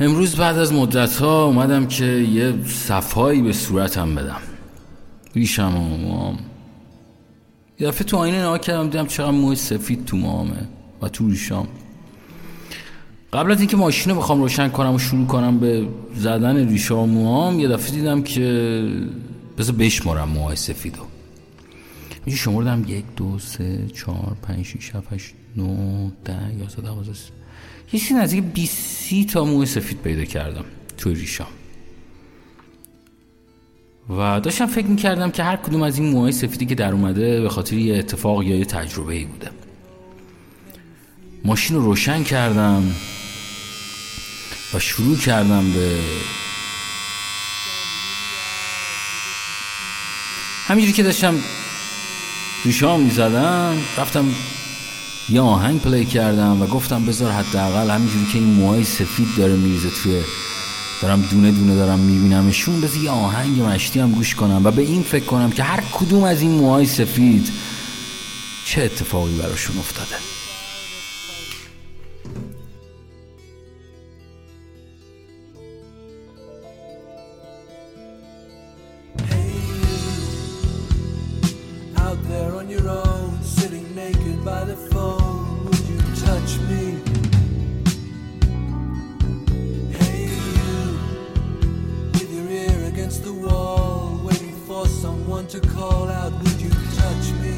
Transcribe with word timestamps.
امروز 0.00 0.36
بعد 0.36 0.58
از 0.58 0.72
مدت 0.72 1.16
ها 1.16 1.44
اومدم 1.44 1.86
که 1.86 2.04
یه 2.04 2.54
صفایی 2.66 3.42
به 3.42 3.52
صورتم 3.52 4.14
بدم. 4.14 4.40
ریشم 5.34 5.76
و 5.76 5.96
موام. 5.96 6.38
یه 7.80 7.90
تو 7.90 8.16
آینه 8.16 8.38
نها 8.38 8.58
کردم 8.58 8.84
دیدم 8.84 9.06
چقدر 9.06 9.30
موی 9.30 9.56
سفید 9.56 10.04
تو 10.04 10.16
موامه 10.16 10.68
و 11.02 11.08
تو 11.08 11.28
ریشام. 11.28 11.68
قبل 13.32 13.52
از 13.52 13.58
اینکه 13.58 13.76
ماشین 13.76 14.12
رو 14.12 14.18
بخوام 14.18 14.40
روشن 14.40 14.68
کنم 14.68 14.94
و 14.94 14.98
شروع 14.98 15.26
کنم 15.26 15.58
به 15.58 15.88
زدن 16.14 16.68
ریشه 16.68 16.94
و 16.94 17.06
موام 17.06 17.60
یه 17.60 17.68
دفعه 17.68 17.90
دیدم 17.90 18.22
که 18.22 18.88
بذار 19.58 19.76
بشمارم 19.76 20.28
موهای 20.28 20.56
سفیدو 20.56 21.02
میشه 22.26 22.38
شمردم 22.38 22.84
یک 22.88 23.04
دو 23.16 23.38
سه 23.38 23.86
چهار 23.94 24.36
پنج 24.42 24.64
شیش 24.64 24.94
هفت 24.94 25.12
هشت 25.12 25.34
نو 25.56 26.10
ده 26.24 26.58
یازده 26.58 26.82
دوازده 26.82 27.43
یه 27.92 28.00
چیزی 28.00 28.14
نزدیک 28.14 28.44
بیسی 28.44 29.24
تا 29.24 29.44
موی 29.44 29.66
سفید 29.66 29.98
پیدا 30.02 30.24
کردم 30.24 30.64
توی 30.98 31.14
ریشام. 31.14 31.48
و 34.10 34.40
داشتم 34.40 34.66
فکر 34.66 34.86
می‌کردم 34.86 35.30
که 35.30 35.42
هر 35.42 35.56
کدوم 35.56 35.82
از 35.82 35.98
این 35.98 36.08
موهای 36.08 36.32
سفیدی 36.32 36.66
که 36.66 36.74
در 36.74 36.92
اومده 36.92 37.40
به 37.40 37.48
خاطر 37.48 37.76
یه 37.76 37.98
اتفاق 37.98 38.42
یا 38.42 38.56
یه 38.56 38.64
تجربه 38.64 39.14
ای 39.14 39.24
بوده. 39.24 39.50
ماشین 41.44 41.76
رو 41.76 41.82
روشن 41.82 42.24
کردم 42.24 42.94
و 44.74 44.78
شروع 44.78 45.16
کردم 45.18 45.72
به 45.72 45.98
همینجوری 50.66 50.92
که 50.92 51.02
داشتم 51.02 51.34
ریشام 52.64 53.00
می‌زدم 53.00 53.76
رفتم 53.98 54.34
یه 55.28 55.40
آهنگ 55.40 55.80
پلی 55.80 56.04
کردم 56.04 56.62
و 56.62 56.66
گفتم 56.66 57.06
بذار 57.06 57.32
حداقل 57.32 57.90
همینجوری 57.90 58.26
که 58.32 58.38
این 58.38 58.48
موهای 58.48 58.84
سفید 58.84 59.28
داره 59.36 59.56
میریزه 59.56 59.88
توی 60.02 60.22
دارم 61.02 61.22
دونه 61.22 61.50
دونه 61.50 61.74
دارم 61.74 61.98
میبینمشون 61.98 62.80
بذار 62.80 63.02
یه 63.02 63.10
آهنگ 63.10 63.60
مشتی 63.60 64.00
هم 64.00 64.12
گوش 64.12 64.34
کنم 64.34 64.60
و 64.64 64.70
به 64.70 64.82
این 64.82 65.02
فکر 65.02 65.24
کنم 65.24 65.50
که 65.50 65.62
هر 65.62 65.84
کدوم 65.92 66.24
از 66.24 66.40
این 66.40 66.50
موهای 66.50 66.86
سفید 66.86 67.52
چه 68.64 68.82
اتفاقی 68.82 69.34
براشون 69.38 69.78
افتاده. 69.78 70.16
someone 95.13 95.45
to 95.47 95.59
call 95.59 96.09
out. 96.09 96.31
Would 96.41 96.59
you 96.61 96.69
touch 97.01 97.25
me? 97.43 97.57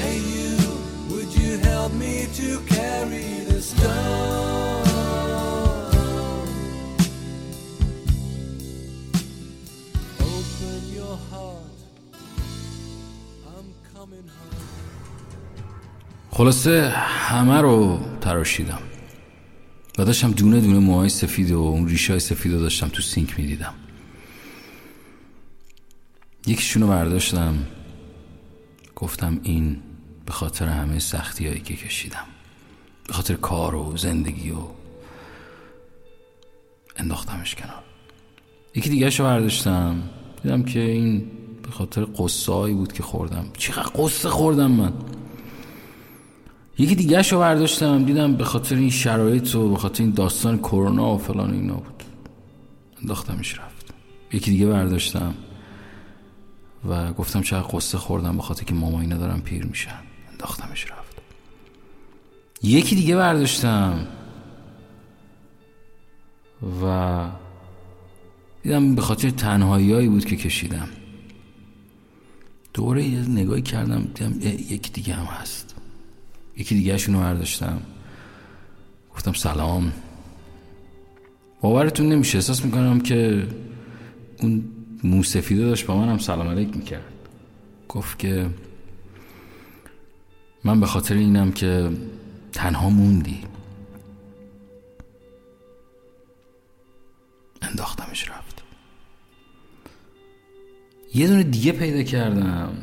Hey, 0.00 0.18
you, 0.34 0.50
would 1.10 1.30
you 1.40 1.58
help 1.58 1.92
me 2.04 2.14
to 2.40 2.48
carry 2.76 3.28
the 3.50 3.60
stone? 3.60 4.82
Open 10.20 10.80
your 10.98 11.16
heart. 11.30 11.78
I'm 13.54 13.68
coming 13.94 14.28
home. 14.38 14.60
خلاصه 16.30 16.88
همه 17.28 17.60
رو 17.60 17.98
تراشیدم 18.20 18.78
و 19.97 20.05
داشتم 20.05 20.31
دونه 20.31 20.61
دونه 20.61 20.79
موهای 20.79 21.09
سفید 21.09 21.51
و 21.51 21.59
اون 21.59 21.87
ریشه 21.87 22.13
های 22.13 22.19
سفید 22.19 22.53
رو 22.53 22.59
داشتم 22.59 22.87
تو 22.87 23.01
سینک 23.01 23.39
می‌دیدم. 23.39 23.73
یکیشون 26.47 26.81
رو 26.81 26.87
برداشتم. 26.87 27.55
گفتم 28.95 29.39
این 29.43 29.77
به 30.25 30.31
خاطر 30.31 30.67
همه 30.67 30.99
سختی 30.99 31.47
هایی 31.47 31.61
که 31.61 31.75
کشیدم. 31.75 32.25
به 33.07 33.13
خاطر 33.13 33.33
کار 33.33 33.75
و 33.75 33.97
زندگی 33.97 34.51
و 34.51 34.57
انداختمش 36.95 37.55
کنار. 37.55 37.83
یکی 38.75 38.89
دیگه 38.89 39.09
رو 39.09 39.25
برداشتم. 39.25 40.09
دیدم 40.43 40.63
که 40.63 40.79
این 40.79 41.31
به 41.63 41.71
خاطر 41.71 42.07
قصه 42.17 42.73
بود 42.73 42.93
که 42.93 43.03
خوردم. 43.03 43.45
چقدر 43.57 43.91
قصه 43.95 44.29
خوردم 44.29 44.71
من. 44.71 44.93
یکی 46.79 46.95
دیگه 46.95 47.21
رو 47.21 47.39
برداشتم 47.39 48.03
دیدم 48.05 48.35
به 48.35 48.43
خاطر 48.43 48.75
این 48.75 48.89
شرایط 48.89 49.55
و 49.55 49.69
به 49.69 49.77
خاطر 49.77 50.03
این 50.03 50.13
داستان 50.13 50.57
کرونا 50.57 51.15
و 51.15 51.17
فلان 51.17 51.53
اینا 51.53 51.73
بود. 51.73 52.03
انداختمش 53.01 53.59
رفت. 53.59 53.93
یکی 54.33 54.51
دیگه 54.51 54.65
برداشتم 54.65 55.33
و 56.89 57.13
گفتم 57.13 57.41
چقدر 57.41 57.67
قصه 57.73 57.97
خوردم 57.97 58.35
به 58.35 58.41
خاطر 58.41 58.63
که 58.63 58.73
ماما 58.73 59.01
اینا 59.01 59.17
دارن 59.17 59.39
پیر 59.39 59.65
میشن. 59.65 59.99
انداختمش 60.31 60.91
رفت. 60.91 61.21
یکی 62.63 62.95
دیگه 62.95 63.15
برداشتم 63.15 64.07
و 66.83 67.25
دیدم 68.63 68.95
به 68.95 69.01
خاطر 69.01 69.29
تنهایی 69.29 70.07
بود 70.07 70.25
که 70.25 70.35
کشیدم. 70.35 70.89
دوره 72.73 73.03
یه 73.03 73.19
نگاهی 73.19 73.61
کردم 73.61 74.01
دیدم 74.01 74.41
یکی 74.69 74.91
دیگه 74.91 75.13
هم 75.13 75.25
هست. 75.25 75.76
یکی 76.57 76.75
دیگه 76.75 76.97
رو 76.97 77.19
برداشتم. 77.19 77.81
گفتم 79.13 79.33
سلام. 79.33 79.93
باورتون 81.61 82.09
نمیشه 82.09 82.37
احساس 82.37 82.65
می‌کنم 82.65 82.99
که 82.99 83.47
اون 84.41 84.63
موسفیده 85.03 85.61
داشت 85.61 85.85
با 85.85 85.97
منم 85.97 86.17
سلام 86.17 86.47
علیک 86.47 86.77
می‌کرد. 86.77 87.13
گفت 87.89 88.19
که 88.19 88.49
من 90.63 90.79
به 90.79 90.85
خاطر 90.85 91.15
اینم 91.15 91.51
که 91.51 91.91
تنها 92.53 92.89
موندی. 92.89 93.43
انداختمش 97.61 98.29
رفت. 98.29 98.63
یه 101.15 101.27
دونه 101.27 101.43
دیگه 101.43 101.71
پیدا 101.71 102.03
کردم. 102.03 102.77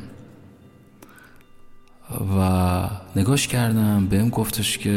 و 2.37 2.89
نگاش 3.15 3.47
کردم 3.47 4.07
بهم 4.07 4.29
گفتش 4.29 4.77
که 4.77 4.89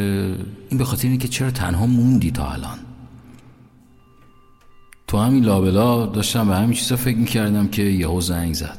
این 0.68 0.78
به 0.78 0.84
خاطر 0.84 1.08
اینه 1.08 1.18
که 1.18 1.28
چرا 1.28 1.50
تنها 1.50 1.86
موندی 1.86 2.30
تا 2.30 2.52
الان. 2.52 2.78
تو 5.06 5.18
همین 5.18 5.44
لابلا 5.44 6.06
داشتم 6.06 6.48
به 6.48 6.56
همین 6.56 6.72
چیزا 6.72 6.96
فکر 6.96 7.16
می‌کردم 7.16 7.68
که 7.68 7.82
یهو 7.82 8.20
زنگ 8.20 8.54
زد. 8.54 8.78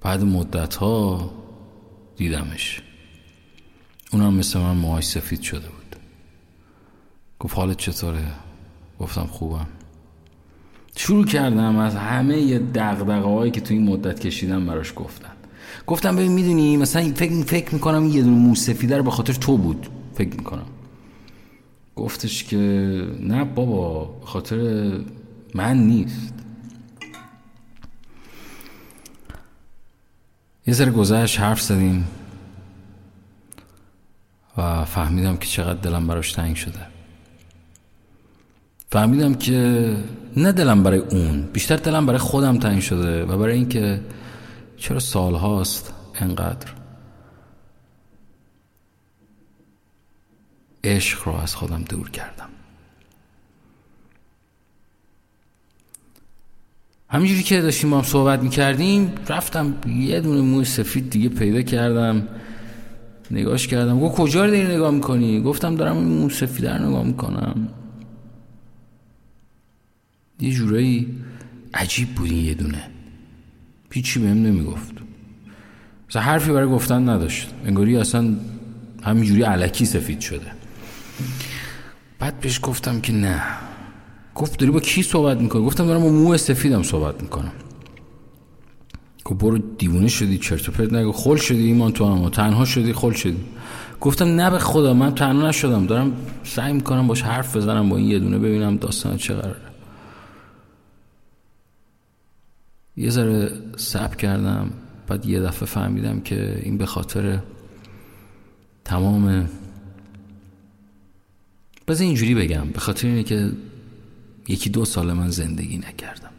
بعد 0.00 0.22
مدت 0.22 0.74
ها 0.74 1.30
دیدمش. 2.16 2.82
اونم 4.12 4.34
مثل 4.34 4.58
من 4.58 4.76
موهاش 4.76 5.06
سفید 5.06 5.42
شده 5.42 5.68
بود. 5.68 5.96
گفت 7.38 7.56
حالت 7.56 7.76
چطوره؟ 7.76 8.32
گفتم 9.00 9.26
خوبم. 9.26 9.66
شروع 10.96 11.24
کردم 11.24 11.76
از 11.76 11.96
همه 11.96 12.38
یه 12.38 12.58
دقدقه 12.58 13.20
هایی 13.20 13.50
که 13.50 13.60
تو 13.60 13.74
این 13.74 13.84
مدت 13.88 14.20
کشیدم 14.20 14.66
براش 14.66 14.92
گفتن 14.96 15.37
گفتم 15.86 16.16
ببین 16.16 16.32
می‌دونی 16.32 16.76
مثلا 16.76 17.12
فکر 17.16 17.42
فکر 17.42 17.74
می‌کنم 17.74 18.06
یه 18.06 18.22
دونه 18.22 18.36
موسفیده 18.36 18.96
رو 18.96 19.02
به 19.02 19.10
خاطر 19.10 19.32
تو 19.32 19.56
بود. 19.56 19.88
فکر 20.14 20.36
می‌کنم. 20.36 20.66
گفتش 21.96 22.44
که 22.44 22.56
نه 23.20 23.44
بابا 23.44 24.04
به 24.04 24.26
خاطر 24.26 24.90
من 25.54 25.78
نیست. 25.78 26.34
یه 30.66 30.74
ذره 30.74 30.90
گذشت 30.90 31.40
حرف 31.40 31.60
زدیم 31.60 32.08
و 34.56 34.84
فهمیدم 34.84 35.36
که 35.36 35.46
چقدر 35.46 35.80
دلم 35.80 36.06
براش 36.06 36.32
تنگ 36.32 36.56
شده. 36.56 36.80
فهمیدم 38.90 39.34
که 39.34 39.96
نه 40.36 40.52
دلم 40.52 40.82
برای 40.82 40.98
اون 40.98 41.42
بیشتر 41.52 41.76
دلم 41.76 42.06
برای 42.06 42.18
خودم 42.18 42.58
تنگ 42.58 42.80
شده 42.80 43.24
و 43.24 43.38
برای 43.38 43.54
اینکه 43.54 44.00
چرا 44.78 44.98
سال 44.98 45.34
هاست 45.34 45.94
انقدر؟ 46.14 46.72
عشق 50.84 51.28
رو 51.28 51.34
از 51.34 51.54
خودم 51.54 51.82
دور 51.82 52.10
کردم. 52.10 52.48
همینجوری 57.10 57.42
که 57.42 57.60
داشتیم 57.60 57.90
با 57.90 57.96
هم 57.96 58.02
صحبت 58.02 58.42
می‌کردیم 58.42 59.14
رفتم 59.28 59.74
یه 59.86 60.20
دونه 60.20 60.40
موی 60.40 60.64
سفید 60.64 61.10
دیگه 61.10 61.28
پیدا 61.28 61.62
کردم. 61.62 62.28
نگاش 63.30 63.68
کردم. 63.68 64.00
گفت 64.00 64.16
کجا 64.16 64.44
رو 64.44 64.50
داری 64.50 64.66
نگاه 64.66 64.90
می‌کنی؟ 64.90 65.40
گفتم 65.42 65.74
دارم 65.74 65.96
این 65.96 66.06
موی 66.06 66.30
سفید 66.30 66.66
رو 66.66 66.88
نگاه 66.88 67.04
می‌کنم. 67.04 67.68
یه 70.40 70.52
جورایی 70.52 71.24
عجیب 71.74 72.14
بود 72.14 72.30
این 72.30 72.44
یه 72.44 72.54
دونه. 72.54 72.90
هیچی 73.90 74.20
بهم 74.20 74.42
نمی‌گفت. 74.42 74.92
مثلا 76.10 76.22
حرفی 76.22 76.52
برای 76.52 76.68
گفتن 76.68 77.08
نداشت. 77.08 77.48
انگاری 77.64 77.96
اصلا 77.96 78.34
همینجوری 79.02 79.42
علکی 79.42 79.84
سفید 79.84 80.20
شده. 80.20 80.46
بعد 82.18 82.40
بهش 82.40 82.60
گفتم 82.62 83.00
که 83.00 83.12
نه. 83.12 83.42
گفت 84.34 84.58
داری 84.58 84.72
با 84.72 84.80
کی 84.80 85.02
صحبت 85.02 85.40
می‌کنی؟ 85.40 85.64
گفتم 85.64 85.86
دارم 85.86 86.00
با 86.00 86.08
مو 86.08 86.36
سفیدم 86.36 86.82
صحبت 86.82 87.22
می‌کنم. 87.22 87.52
گفت 89.24 89.40
برو 89.40 89.58
دیوونه 89.58 90.08
شدی 90.08 90.38
چرت 90.38 90.68
و 90.68 90.72
پرت 90.72 90.92
نگو. 90.92 91.12
خل 91.12 91.36
شدی 91.36 91.66
ایمان 91.66 91.92
تو 91.92 92.04
هم. 92.04 92.28
تنها 92.28 92.64
شدی 92.64 92.92
خل 92.92 93.12
شدی. 93.12 93.40
گفتم 94.00 94.24
نه 94.24 94.50
به 94.50 94.58
خدا 94.58 94.94
من 94.94 95.14
تنها 95.14 95.48
نشدم. 95.48 95.86
دارم 95.86 96.12
سعی 96.44 96.72
می‌کنم 96.72 97.06
باش 97.06 97.22
حرف 97.22 97.56
بزنم 97.56 97.88
با 97.88 97.96
این 97.96 98.06
یه 98.06 98.18
دونه 98.18 98.38
ببینم 98.38 98.76
داستان 98.76 99.16
چه 99.16 99.34
قراره. 99.34 99.60
یه 102.98 103.10
ذره 103.10 103.52
سب 103.76 104.16
کردم 104.16 104.70
بعد 105.06 105.26
یه 105.26 105.40
دفعه 105.40 105.66
فهمیدم 105.66 106.20
که 106.20 106.60
این 106.62 106.78
به 106.78 106.86
خاطر 106.86 107.38
تمام 108.84 109.48
بذار 111.88 112.06
اینجوری 112.06 112.34
بگم 112.34 112.68
به 112.68 112.80
خاطر 112.80 113.08
اینه 113.08 113.22
که 113.22 113.50
یکی 114.48 114.70
دو 114.70 114.84
سال 114.84 115.12
من 115.12 115.30
زندگی 115.30 115.78
نکردم. 115.78 116.30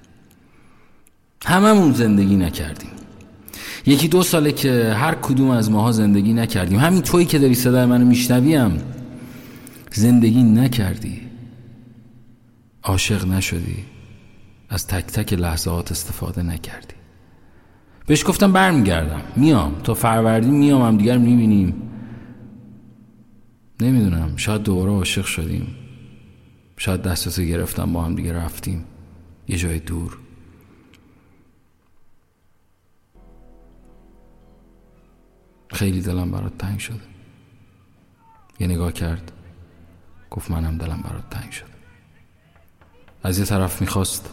هممون 1.45 1.93
زندگی 1.93 2.35
نکردیم. 2.35 2.89
یکی 3.85 4.07
دو 4.07 4.23
ساله 4.23 4.51
که 4.51 4.93
هر 4.93 5.15
کدوم 5.15 5.49
از 5.49 5.71
ماها 5.71 5.91
زندگی 5.91 6.33
نکردیم. 6.33 6.79
همین 6.79 7.01
تویی 7.01 7.25
که 7.25 7.39
داری 7.39 7.55
صدای 7.55 7.85
منو 7.85 8.05
میشنویم 8.05 8.81
زندگی 9.91 10.43
نکردی. 10.43 11.21
عاشق 12.83 13.27
نشدی. 13.27 13.85
از 14.69 14.87
تک 14.87 15.05
تک 15.05 15.33
لحظات 15.33 15.91
استفاده 15.91 16.43
نکردی. 16.43 16.95
بهش 18.05 18.25
گفتم 18.27 18.53
برمیگردم. 18.53 19.21
میام. 19.35 19.81
تا 19.81 19.93
فروردین 19.93 20.53
میام 20.53 20.81
هم 20.81 20.97
دیگر 20.97 21.17
می‌بینیم. 21.17 21.91
نمی‌دونم. 23.81 24.37
شاید 24.37 24.63
دوباره 24.63 24.91
عاشق 24.91 25.25
شدیم. 25.25 25.75
شاید 26.77 27.01
دستتو 27.01 27.41
گرفتم 27.41 27.93
با 27.93 28.03
هم 28.03 28.15
دیگه 28.15 28.33
رفتیم. 28.33 28.85
یه 29.47 29.57
جای 29.57 29.79
دور. 29.79 30.17
خیلی 35.69 36.01
دلم 36.01 36.31
برات 36.31 36.57
تنگ 36.57 36.79
شده. 36.79 36.99
یه 38.59 38.67
نگاه 38.67 38.91
کرد. 38.91 39.31
گفت 40.29 40.51
منم 40.51 40.77
دلم 40.77 41.01
برات 41.01 41.29
تنگ 41.29 41.51
شده. 41.51 41.69
از 43.23 43.39
یه 43.39 43.45
طرف 43.45 43.81
می‌خواست 43.81 44.29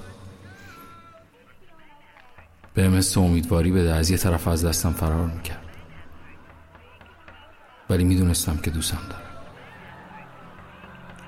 به 2.76 2.88
مثل 2.88 3.20
امیدواری 3.20 3.72
بده 3.72 3.94
از 3.94 4.10
یه 4.10 4.16
طرف 4.16 4.48
از 4.48 4.64
دستم 4.64 4.92
فرار 4.92 5.26
می‌کرد. 5.26 5.64
ولی 7.90 8.04
می‌دونستم 8.04 8.56
که 8.56 8.70
دوستم 8.70 9.00
داره 9.10 9.24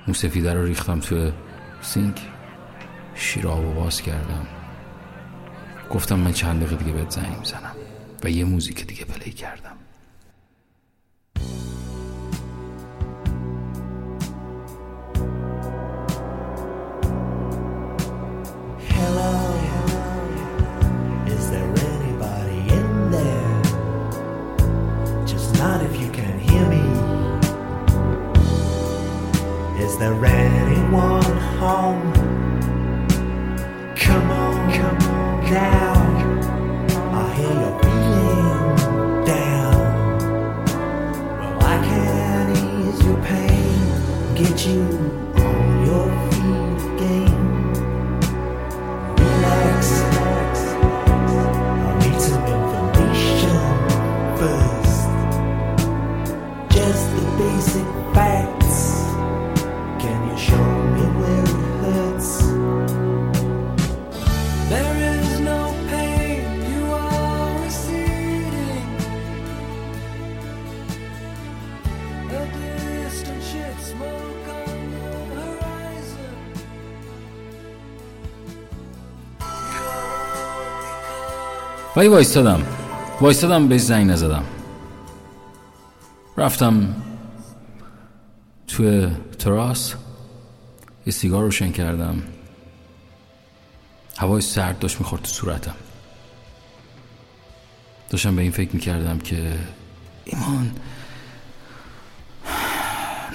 موسفیده 0.07 0.53
رو 0.53 0.63
ریختم 0.63 0.99
توی 0.99 1.31
سینک. 1.81 2.21
شیراب 3.15 3.65
و 3.65 3.73
باز 3.73 4.01
کردم. 4.01 4.47
گفتم 5.91 6.19
من 6.19 6.31
چند 6.31 6.61
دقیقه 6.61 6.75
دیگه 6.75 6.91
بهت 6.91 7.09
زنگ 7.09 7.37
می‌زنم 7.39 7.75
و 8.23 8.29
یه 8.29 8.45
موزیک 8.45 8.87
دیگه 8.87 9.05
پلی 9.05 9.31
کردم. 9.31 9.78
You 44.69 45.08
ولی 81.99 82.07
وایستادم. 82.07 82.63
وایستادم 83.21 83.67
بهش 83.67 83.81
زنگ 83.81 84.09
نزدم. 84.09 84.43
رفتم 86.37 86.95
توی 88.67 89.07
تراس 89.39 89.93
یه 91.05 91.13
سیگار 91.13 91.43
روشن 91.43 91.71
کردم. 91.71 92.23
هوای 94.17 94.41
سرد 94.41 94.79
داشت 94.79 94.99
می‌خورد 94.99 95.21
تو 95.21 95.27
صورتم. 95.27 95.75
داشتم 98.09 98.35
به 98.35 98.41
این 98.41 98.51
فکر 98.51 98.73
می‌کردم 98.73 99.17
که 99.17 99.59
ایمان 100.25 100.71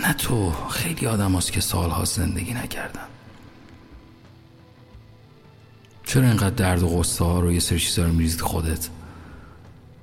نه 0.02 0.12
تو 0.12 0.52
خیلی 0.70 1.06
آدم 1.06 1.36
هست 1.36 1.52
که 1.52 1.60
سالها 1.60 2.04
زندگی 2.04 2.54
نکردن. 2.54 3.06
چرا 6.14 6.26
اینقدر 6.26 6.50
درد 6.50 6.82
و 6.82 6.88
غصه 6.88 7.24
ها 7.24 7.40
رو 7.40 7.52
یه 7.52 7.60
سری 7.60 7.78
چیزا 7.78 8.06
رو 8.06 8.12
میریزید 8.12 8.40
خودت؟ 8.40 8.88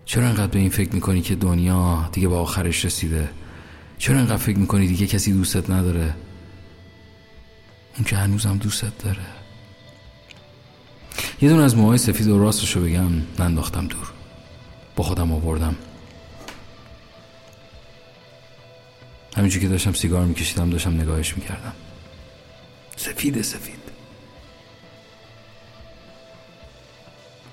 چرا 0.05 0.25
اینقدر 0.25 0.47
به 0.47 0.59
این 0.59 0.69
فکر 0.69 0.93
می‌کنی 0.93 1.21
که 1.21 1.35
دنیا 1.35 2.09
دیگه 2.11 2.27
به 2.27 2.35
آخرش 2.35 2.85
رسیده؟ 2.85 3.29
چرا 3.97 4.17
اینقدر 4.17 4.37
فکر 4.37 4.57
می‌کنی 4.57 4.87
دیگه 4.87 5.07
کسی 5.07 5.33
دوستت 5.33 5.69
نداره؟ 5.69 6.15
اون 7.95 8.05
که 8.05 8.15
هنوزم 8.15 8.57
دوستت 8.57 8.97
داره. 8.97 9.25
یه 11.41 11.49
دون 11.49 11.59
از 11.59 11.77
موهای 11.77 11.97
سفید 11.97 12.27
و 12.27 12.39
راستشو 12.39 12.81
بگم 12.81 13.11
ننداختم 13.39 13.87
دور. 13.87 14.11
با 14.95 15.03
خودم 15.03 15.31
آوردم. 15.31 15.75
همینجور 19.37 19.61
که 19.61 19.67
داشتم 19.67 19.93
سیگار 19.93 20.25
میکشیدم 20.25 20.69
داشتم 20.69 21.01
نگاهش 21.01 21.37
می‌کردم. 21.37 21.73
سفید 22.95 23.41
سفید. 23.41 23.90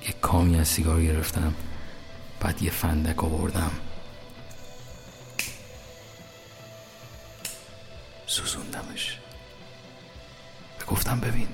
یه 0.08 0.14
کامی 0.20 0.58
از 0.58 0.68
سیگار 0.68 1.02
گرفتم. 1.02 1.54
بعد 2.40 2.62
یه 2.62 2.70
فندک 2.70 3.24
آوردم. 3.24 3.70
سوزوندمش. 8.26 9.18
گفتم 10.86 11.20
ببین 11.20 11.48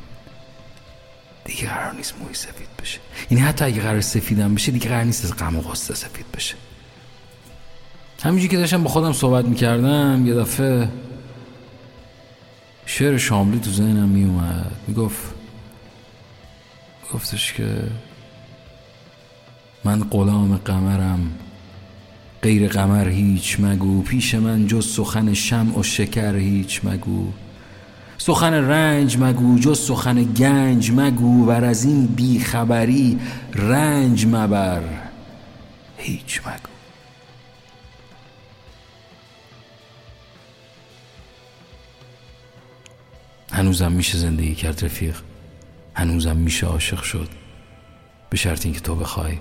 دیگه 1.44 1.68
قرار 1.68 1.94
نیست 1.94 2.14
موی 2.18 2.34
سفید 2.34 2.68
بشه. 2.82 3.00
یعنی 3.30 3.44
حتی 3.44 3.64
اگه 3.64 3.82
قرار 3.82 4.00
سفیدم 4.00 4.54
بشه 4.54 4.72
دیگه 4.72 4.88
قرار 4.88 5.04
نیست 5.04 5.24
از 5.24 5.36
غم 5.36 5.56
و 5.56 5.60
غصه 5.60 5.94
سفید 5.94 6.26
بشه. 6.32 6.54
همینجوری 8.22 8.48
که 8.48 8.56
داشتم 8.56 8.82
با 8.82 8.90
خودم 8.90 9.12
صحبت 9.12 9.44
می‌کردم 9.44 10.26
یه 10.26 10.34
دفعه 10.34 10.88
شعر 12.86 13.18
شاملی 13.18 13.60
تو 13.60 13.70
ذهنم 13.70 14.08
میومد 14.08 14.72
می‌گفت 14.86 15.34
گفتش 17.12 17.52
که 17.52 17.90
من 19.84 20.02
غلام 20.10 20.56
قمرم. 20.56 21.32
غیر 22.42 22.68
قمر 22.68 23.08
هیچ 23.08 23.60
مگو. 23.60 24.02
پیش 24.02 24.34
من 24.34 24.66
جز 24.66 24.86
سخن 24.86 25.34
شمع 25.34 25.78
و 25.78 25.82
شکر 25.82 26.36
هیچ 26.36 26.80
مگو. 26.84 27.32
سخن 28.18 28.54
رنج 28.54 29.16
مگو 29.20 29.58
جز 29.58 29.80
سخن 29.80 30.32
گنج 30.32 30.90
مگو. 30.90 31.46
ور 31.46 31.64
از 31.64 31.84
این 31.84 32.06
بیخبری 32.06 33.18
رنج 33.54 34.26
مبر 34.26 34.82
هیچ 35.96 36.40
مگو. 36.46 36.74
هنوزم 43.52 43.92
میشه 43.92 44.18
زندگی 44.18 44.54
کرد 44.54 44.84
رفیق. 44.84 45.16
هنوزم 45.94 46.36
میشه 46.36 46.66
عاشق 46.66 47.02
شد. 47.02 47.28
به 48.30 48.36
شرط 48.36 48.66
اینکه 48.66 48.80
تو 48.80 48.94
بخوای. 48.94 49.38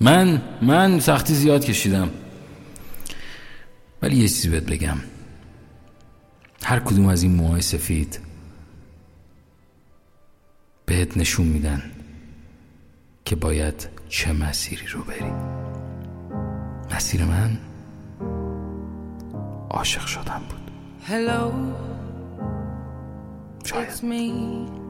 من 0.00 0.42
من 0.62 1.00
سختی 1.00 1.34
زیاد 1.34 1.64
کشیدم. 1.64 2.10
ولی 4.02 4.16
یه 4.16 4.28
چیزی 4.28 4.48
بهت 4.48 4.64
بگم. 4.64 4.96
هر 6.62 6.80
کدوم 6.80 7.06
از 7.06 7.22
این 7.22 7.34
موهای 7.34 7.60
سفید 7.60 8.20
بهت 10.86 11.16
نشون 11.16 11.46
میدن 11.46 11.82
که 13.24 13.36
باید 13.36 13.88
چه 14.08 14.32
مسیری 14.32 14.86
رو 14.86 15.02
بری. 15.02 15.32
مسیر 16.94 17.24
من 17.24 17.58
عاشق 19.70 20.06
شدن 20.06 20.42
بود. 20.48 20.60
Hello, 21.08 21.52
it's 23.64 24.02
me. 24.02 24.89